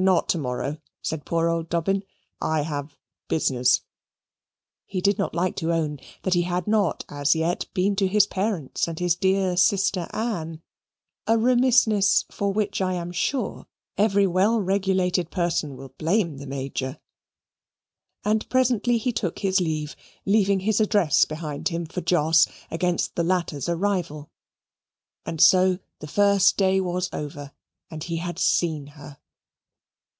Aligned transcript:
"Not 0.00 0.28
to 0.28 0.38
morrow," 0.38 0.78
said 1.02 1.26
poor 1.26 1.48
old 1.48 1.68
Dobbin. 1.68 2.04
"I 2.40 2.60
have 2.62 2.96
business." 3.26 3.80
He 4.86 5.00
did 5.00 5.18
not 5.18 5.34
like 5.34 5.56
to 5.56 5.72
own 5.72 5.98
that 6.22 6.34
he 6.34 6.42
had 6.42 6.68
not 6.68 7.04
as 7.08 7.34
yet 7.34 7.66
been 7.74 7.96
to 7.96 8.06
his 8.06 8.24
parents' 8.24 8.86
and 8.86 9.00
his 9.00 9.16
dear 9.16 9.56
sister 9.56 10.06
Anne 10.12 10.62
a 11.26 11.36
remissness 11.36 12.26
for 12.30 12.52
which 12.52 12.80
I 12.80 12.92
am 12.92 13.10
sure 13.10 13.66
every 13.96 14.24
well 14.24 14.60
regulated 14.60 15.32
person 15.32 15.74
will 15.76 15.92
blame 15.98 16.36
the 16.36 16.46
Major. 16.46 17.00
And 18.24 18.48
presently 18.48 18.98
he 18.98 19.10
took 19.10 19.40
his 19.40 19.58
leave, 19.60 19.96
leaving 20.24 20.60
his 20.60 20.78
address 20.80 21.24
behind 21.24 21.70
him 21.70 21.86
for 21.86 22.02
Jos, 22.02 22.46
against 22.70 23.16
the 23.16 23.24
latter's 23.24 23.68
arrival. 23.68 24.30
And 25.26 25.40
so 25.40 25.80
the 25.98 26.06
first 26.06 26.56
day 26.56 26.80
was 26.80 27.10
over, 27.12 27.50
and 27.90 28.04
he 28.04 28.18
had 28.18 28.38
seen 28.38 28.86
her. 28.94 29.18